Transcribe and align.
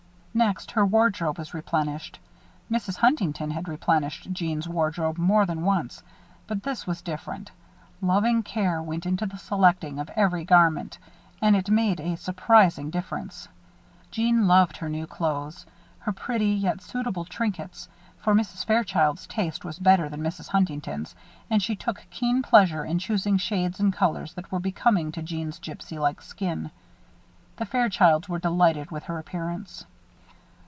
Next, 0.33 0.71
her 0.71 0.85
wardrobe 0.85 1.37
was 1.37 1.53
replenished. 1.53 2.17
Mrs. 2.71 2.95
Huntington 2.95 3.51
had 3.51 3.67
replenished 3.67 4.31
Jeanne's 4.31 4.65
wardrobe 4.65 5.17
more 5.17 5.45
than 5.45 5.63
once; 5.65 6.01
but 6.47 6.63
this 6.63 6.87
was 6.87 7.01
different. 7.01 7.51
Loving 8.01 8.41
care 8.41 8.81
went 8.81 9.05
into 9.05 9.25
the 9.25 9.37
selecting 9.37 9.99
of 9.99 10.09
every 10.15 10.45
garment, 10.45 10.97
and 11.41 11.53
it 11.53 11.69
made 11.69 11.99
a 11.99 12.15
surprising 12.15 12.89
difference. 12.89 13.49
Jeanne 14.09 14.47
loved 14.47 14.77
her 14.77 14.87
new 14.87 15.05
clothes, 15.05 15.65
her 15.99 16.13
pretty, 16.13 16.53
yet 16.53 16.79
suitable 16.81 17.25
trinkets; 17.25 17.89
for 18.17 18.33
Mrs. 18.33 18.63
Fairchild's 18.63 19.27
taste 19.27 19.65
was 19.65 19.79
better 19.79 20.07
than 20.07 20.21
Mrs. 20.21 20.47
Huntington's 20.47 21.13
and 21.49 21.61
she 21.61 21.75
took 21.75 22.05
keen 22.09 22.41
pleasure 22.41 22.85
in 22.85 22.99
choosing 22.99 23.35
shades 23.37 23.81
and 23.81 23.91
colors 23.91 24.33
that 24.35 24.49
were 24.49 24.61
becoming 24.61 25.11
to 25.11 25.21
Jeanne's 25.21 25.59
gypsy 25.59 25.99
like 25.99 26.21
skin. 26.21 26.71
The 27.57 27.65
Fairchilds 27.65 28.29
were 28.29 28.39
delighted 28.39 28.91
with 28.91 29.03
her 29.03 29.19
appearance. 29.19 29.83